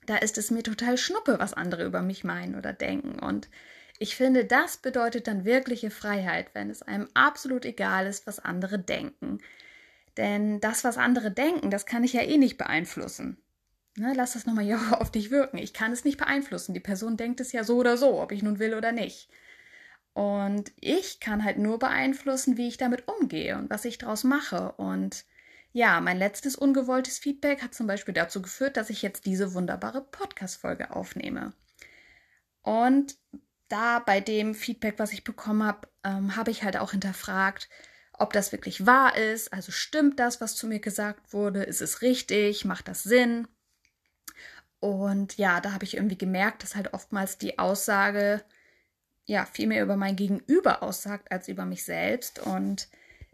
da 0.07 0.17
ist 0.17 0.39
es 0.39 0.51
mir 0.51 0.63
total 0.65 0.99
schnuppe, 0.99 1.39
was 1.39 1.55
andere 1.55 1.85
über 1.85 2.03
mich 2.03 2.25
meinen 2.25 2.57
oder 2.57 2.73
denken. 2.73 3.21
Und 3.21 3.49
ich 3.99 4.17
finde, 4.17 4.45
das 4.45 4.79
bedeutet 4.79 5.29
dann 5.29 5.45
wirkliche 5.45 5.91
Freiheit, 5.91 6.55
wenn 6.55 6.71
es 6.71 6.83
einem 6.83 7.09
absolut 7.15 7.65
egal 7.65 8.07
ist, 8.07 8.27
was 8.27 8.41
andere 8.41 8.79
denken. 8.79 9.39
Denn 10.21 10.61
das, 10.61 10.85
was 10.85 10.99
andere 10.99 11.31
denken, 11.31 11.71
das 11.71 11.87
kann 11.87 12.05
ich 12.05 12.13
ja 12.13 12.21
eh 12.21 12.37
nicht 12.37 12.59
beeinflussen. 12.59 13.39
Ne, 13.97 14.13
lass 14.15 14.35
das 14.35 14.45
nochmal 14.45 14.65
hier 14.65 14.79
auf 15.01 15.11
dich 15.11 15.31
wirken. 15.31 15.57
Ich 15.57 15.73
kann 15.73 15.93
es 15.93 16.05
nicht 16.05 16.19
beeinflussen. 16.19 16.75
Die 16.75 16.81
Person 16.81 17.17
denkt 17.17 17.41
es 17.41 17.53
ja 17.53 17.65
so 17.65 17.79
oder 17.79 17.97
so, 17.97 18.21
ob 18.21 18.31
ich 18.31 18.43
nun 18.43 18.59
will 18.59 18.75
oder 18.75 18.93
nicht. 18.93 19.31
Und 20.13 20.73
ich 20.77 21.21
kann 21.21 21.43
halt 21.43 21.57
nur 21.57 21.79
beeinflussen, 21.79 22.59
wie 22.59 22.69
ich 22.69 22.77
damit 22.77 23.09
umgehe 23.09 23.57
und 23.57 23.71
was 23.71 23.87
ich 23.87 23.97
daraus 23.97 24.23
mache. 24.23 24.73
Und 24.73 25.25
ja, 25.73 26.03
mein 26.03 26.19
letztes 26.19 26.55
ungewolltes 26.55 27.19
Feedback 27.19 27.63
hat 27.63 27.73
zum 27.73 27.87
Beispiel 27.87 28.13
dazu 28.13 28.43
geführt, 28.43 28.77
dass 28.77 28.91
ich 28.91 29.01
jetzt 29.01 29.25
diese 29.25 29.55
wunderbare 29.55 30.03
Podcast-Folge 30.03 30.95
aufnehme. 30.95 31.55
Und 32.61 33.17
da 33.69 34.01
bei 34.01 34.21
dem 34.21 34.55
Feedback, 34.55 34.99
was 34.99 35.15
ich 35.15 35.25
bekommen 35.25 35.65
habe, 35.65 35.89
ähm, 36.05 36.37
habe 36.37 36.51
ich 36.51 36.63
halt 36.63 36.77
auch 36.77 36.91
hinterfragt, 36.91 37.71
ob 38.21 38.33
das 38.33 38.53
wirklich 38.53 38.87
wahr 38.87 39.17
ist. 39.17 39.53
Also 39.53 39.73
stimmt 39.73 40.21
das, 40.21 40.41
was 40.41 40.55
zu 40.55 40.67
mir 40.67 40.79
gesagt 40.79 41.33
wurde? 41.33 41.63
Ist 41.63 41.81
es 41.81 42.03
richtig? 42.03 42.65
Macht 42.65 42.87
das 42.87 43.03
Sinn? 43.03 43.49
Und 44.79 45.37
ja, 45.37 45.61
da 45.61 45.73
habe 45.73 45.85
ich 45.85 45.95
irgendwie 45.95 46.19
gemerkt, 46.19 46.63
dass 46.63 46.77
halt 46.77 46.93
oftmals 46.93 47.39
die 47.39 47.59
Aussage 47.59 48.43
ja 49.25 49.47
viel 49.47 49.67
mehr 49.67 49.83
über 49.83 49.97
mein 49.97 50.17
Gegenüber 50.17 50.83
aussagt 50.83 51.33
als 51.33 51.49
über 51.49 51.65
mich 51.65 51.85
selbst. 51.85 52.39
Und 52.39 52.89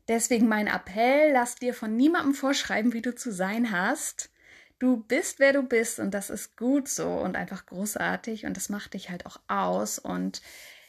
deswegen 0.08 0.48
mein 0.48 0.68
Appell, 0.68 1.32
lass 1.32 1.56
dir 1.56 1.74
von 1.74 1.96
niemandem 1.96 2.34
vorschreiben, 2.34 2.92
wie 2.92 3.02
du 3.02 3.14
zu 3.14 3.32
sein 3.32 3.72
hast. 3.72 4.30
Du 4.78 4.98
bist, 4.98 5.38
wer 5.40 5.52
du 5.52 5.62
bist 5.62 5.98
und 5.98 6.12
das 6.12 6.30
ist 6.30 6.56
gut 6.56 6.88
so 6.88 7.08
und 7.08 7.34
einfach 7.34 7.64
großartig 7.66 8.44
und 8.44 8.56
das 8.56 8.68
macht 8.68 8.94
dich 8.94 9.10
halt 9.10 9.24
auch 9.26 9.40
aus. 9.48 9.98
Und 9.98 10.42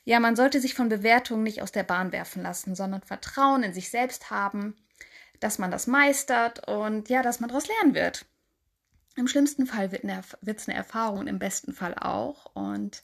ja, 0.07 0.21
man 0.21 0.37
sollte 0.37 0.61
sich 0.61 0.73
von 0.73 0.87
Bewertungen 0.87 1.43
nicht 1.43 1.61
aus 1.61 1.73
der 1.73 1.83
Bahn 1.83 2.13
werfen 2.13 2.41
lassen, 2.41 2.75
sondern 2.75 3.01
Vertrauen 3.01 3.61
in 3.63 3.73
sich 3.73 3.89
selbst 3.89 4.31
haben, 4.31 4.73
dass 5.41 5.59
man 5.59 5.69
das 5.69 5.85
meistert 5.85 6.65
und 6.65 7.09
ja, 7.09 7.21
dass 7.21 7.41
man 7.41 7.49
daraus 7.49 7.67
lernen 7.67 7.93
wird. 7.93 8.25
Im 9.17 9.27
schlimmsten 9.27 9.65
Fall 9.65 9.91
wird 9.91 10.05
es 10.05 10.69
eine 10.69 10.77
Erfahrung, 10.77 11.27
im 11.27 11.39
besten 11.39 11.73
Fall 11.73 11.93
auch. 11.93 12.55
Und 12.55 13.03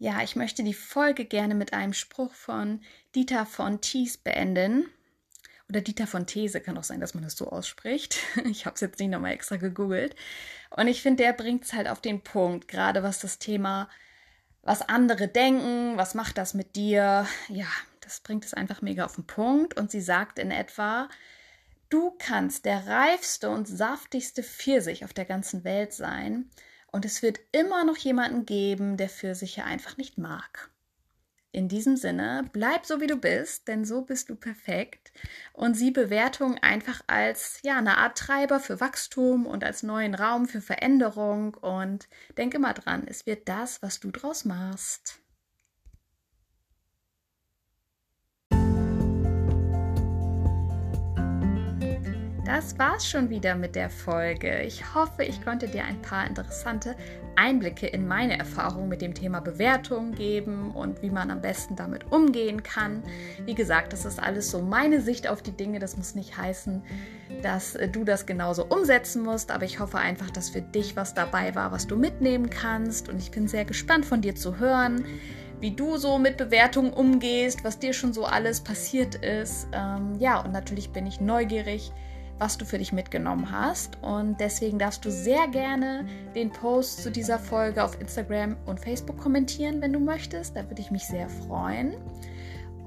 ja, 0.00 0.24
ich 0.24 0.34
möchte 0.34 0.64
die 0.64 0.74
Folge 0.74 1.24
gerne 1.24 1.54
mit 1.54 1.72
einem 1.72 1.92
Spruch 1.92 2.34
von 2.34 2.80
Dieter 3.14 3.46
von 3.46 3.80
Thies 3.80 4.16
beenden. 4.16 4.86
Oder 5.68 5.82
Dieter 5.82 6.08
von 6.08 6.26
These, 6.26 6.60
kann 6.60 6.76
auch 6.76 6.82
sein, 6.82 7.00
dass 7.00 7.14
man 7.14 7.22
das 7.22 7.36
so 7.36 7.48
ausspricht. 7.48 8.16
Ich 8.50 8.66
habe 8.66 8.74
es 8.74 8.80
jetzt 8.80 8.98
nicht 8.98 9.10
nochmal 9.10 9.34
extra 9.34 9.54
gegoogelt. 9.54 10.16
Und 10.70 10.88
ich 10.88 11.00
finde, 11.00 11.22
der 11.22 11.32
bringt 11.32 11.62
es 11.62 11.74
halt 11.74 11.88
auf 11.88 12.00
den 12.00 12.22
Punkt, 12.22 12.66
gerade 12.66 13.04
was 13.04 13.20
das 13.20 13.38
Thema 13.38 13.88
was 14.64 14.82
andere 14.82 15.28
denken, 15.28 15.96
was 15.96 16.14
macht 16.14 16.38
das 16.38 16.54
mit 16.54 16.74
dir? 16.74 17.26
Ja, 17.48 17.66
das 18.00 18.20
bringt 18.20 18.44
es 18.44 18.54
einfach 18.54 18.82
mega 18.82 19.04
auf 19.04 19.14
den 19.14 19.26
Punkt. 19.26 19.76
Und 19.76 19.90
sie 19.90 20.00
sagt 20.00 20.38
in 20.38 20.50
etwa, 20.50 21.08
du 21.90 22.12
kannst 22.18 22.64
der 22.64 22.86
reifste 22.86 23.50
und 23.50 23.68
saftigste 23.68 24.42
Pfirsich 24.42 25.04
auf 25.04 25.12
der 25.12 25.24
ganzen 25.24 25.64
Welt 25.64 25.92
sein 25.92 26.50
und 26.94 27.04
es 27.04 27.22
wird 27.22 27.40
immer 27.50 27.84
noch 27.84 27.96
jemanden 27.96 28.46
geben, 28.46 28.96
der 28.96 29.08
Pfirsiche 29.08 29.64
einfach 29.64 29.96
nicht 29.96 30.16
mag. 30.16 30.70
In 31.54 31.68
diesem 31.68 31.96
Sinne, 31.96 32.50
bleib 32.52 32.84
so 32.84 33.00
wie 33.00 33.06
du 33.06 33.16
bist, 33.16 33.68
denn 33.68 33.84
so 33.84 34.02
bist 34.02 34.28
du 34.28 34.34
perfekt. 34.34 35.12
Und 35.52 35.74
sieh 35.74 35.92
Bewertung 35.92 36.58
einfach 36.58 37.00
als 37.06 37.60
ja, 37.62 37.78
eine 37.78 37.98
Art 37.98 38.18
Treiber 38.18 38.58
für 38.58 38.80
Wachstum 38.80 39.46
und 39.46 39.62
als 39.62 39.84
neuen 39.84 40.16
Raum 40.16 40.48
für 40.48 40.60
Veränderung. 40.60 41.54
Und 41.54 42.08
denk 42.36 42.54
immer 42.54 42.74
dran, 42.74 43.04
es 43.06 43.26
wird 43.26 43.48
das, 43.48 43.82
was 43.82 44.00
du 44.00 44.10
draus 44.10 44.44
machst. 44.44 45.20
Das 52.44 52.78
war's 52.78 53.08
schon 53.08 53.30
wieder 53.30 53.54
mit 53.54 53.74
der 53.74 53.88
Folge. 53.88 54.60
Ich 54.60 54.94
hoffe, 54.94 55.24
ich 55.24 55.42
konnte 55.42 55.66
dir 55.66 55.84
ein 55.84 56.02
paar 56.02 56.26
interessante 56.26 56.94
Einblicke 57.36 57.86
in 57.86 58.06
meine 58.06 58.38
Erfahrungen 58.38 58.90
mit 58.90 59.00
dem 59.00 59.14
Thema 59.14 59.40
Bewertung 59.40 60.12
geben 60.12 60.70
und 60.72 61.00
wie 61.00 61.08
man 61.08 61.30
am 61.30 61.40
besten 61.40 61.74
damit 61.74 62.12
umgehen 62.12 62.62
kann. 62.62 63.02
Wie 63.46 63.54
gesagt, 63.54 63.94
das 63.94 64.04
ist 64.04 64.22
alles 64.22 64.50
so 64.50 64.60
meine 64.60 65.00
Sicht 65.00 65.26
auf 65.26 65.40
die 65.40 65.56
Dinge. 65.56 65.78
Das 65.78 65.96
muss 65.96 66.14
nicht 66.14 66.36
heißen, 66.36 66.82
dass 67.40 67.78
du 67.92 68.04
das 68.04 68.26
genauso 68.26 68.66
umsetzen 68.66 69.22
musst, 69.22 69.50
aber 69.50 69.64
ich 69.64 69.80
hoffe 69.80 69.96
einfach, 69.96 70.28
dass 70.28 70.50
für 70.50 70.60
dich 70.60 70.96
was 70.96 71.14
dabei 71.14 71.54
war, 71.54 71.72
was 71.72 71.86
du 71.86 71.96
mitnehmen 71.96 72.50
kannst. 72.50 73.08
Und 73.08 73.20
ich 73.20 73.30
bin 73.30 73.48
sehr 73.48 73.64
gespannt 73.64 74.04
von 74.04 74.20
dir 74.20 74.34
zu 74.34 74.58
hören 74.58 75.02
wie 75.60 75.70
du 75.70 75.96
so 75.96 76.18
mit 76.18 76.36
Bewertungen 76.36 76.92
umgehst, 76.92 77.64
was 77.64 77.78
dir 77.78 77.94
schon 77.94 78.12
so 78.12 78.26
alles 78.26 78.60
passiert 78.60 79.14
ist. 79.14 79.66
Ähm, 79.72 80.16
ja, 80.18 80.40
und 80.40 80.52
natürlich 80.52 80.90
bin 80.90 81.06
ich 81.06 81.22
neugierig, 81.22 81.90
was 82.38 82.58
du 82.58 82.64
für 82.64 82.78
dich 82.78 82.92
mitgenommen 82.92 83.50
hast. 83.50 84.02
Und 84.02 84.40
deswegen 84.40 84.78
darfst 84.78 85.04
du 85.04 85.10
sehr 85.10 85.48
gerne 85.48 86.06
den 86.34 86.50
Post 86.50 87.02
zu 87.02 87.10
dieser 87.10 87.38
Folge 87.38 87.82
auf 87.82 88.00
Instagram 88.00 88.56
und 88.66 88.80
Facebook 88.80 89.18
kommentieren, 89.18 89.80
wenn 89.80 89.92
du 89.92 90.00
möchtest. 90.00 90.56
Da 90.56 90.68
würde 90.68 90.80
ich 90.80 90.90
mich 90.90 91.06
sehr 91.06 91.28
freuen. 91.28 91.94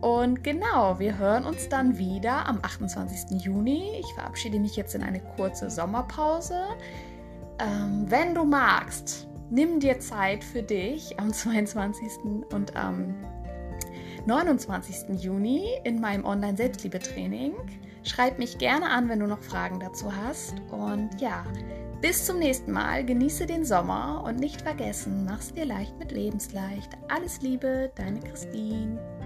Und 0.02 0.44
genau, 0.44 1.00
wir 1.00 1.18
hören 1.18 1.46
uns 1.46 1.70
dann 1.70 1.98
wieder 1.98 2.46
am 2.46 2.60
28. 2.62 3.42
Juni. 3.42 4.00
Ich 4.00 4.14
verabschiede 4.14 4.60
mich 4.60 4.76
jetzt 4.76 4.94
in 4.94 5.02
eine 5.02 5.20
kurze 5.20 5.70
Sommerpause. 5.70 6.62
Ähm, 7.60 8.06
wenn 8.08 8.36
du 8.36 8.44
magst, 8.44 9.28
nimm 9.50 9.80
dir 9.80 10.00
Zeit 10.00 10.44
für 10.44 10.62
dich 10.62 11.20
am 11.20 11.34
22. 11.34 12.46
und 12.54 12.76
am 12.76 13.16
29. 14.28 15.24
Juni 15.24 15.66
in 15.84 16.00
meinem 16.00 16.26
Online-Selbstliebe-Training. 16.26 17.54
Schreib 18.04 18.40
mich 18.40 18.58
gerne 18.58 18.90
an, 18.90 19.10
wenn 19.10 19.20
du 19.20 19.28
noch 19.28 19.42
Fragen 19.42 19.80
dazu 19.80 20.16
hast. 20.16 20.56
Und 20.72 21.10
ja, 21.20 21.44
bis 22.02 22.26
zum 22.26 22.40
nächsten 22.40 22.72
Mal. 22.72 23.06
Genieße 23.06 23.46
den 23.46 23.66
Sommer 23.66 24.24
und 24.26 24.40
nicht 24.40 24.62
vergessen, 24.62 25.26
mach's 25.26 25.54
dir 25.54 25.66
leicht 25.66 25.98
mit 25.98 26.12
Lebensleicht. 26.12 26.92
Alles 27.10 27.42
Liebe, 27.42 27.92
deine 27.96 28.20
Christine. 28.20 29.17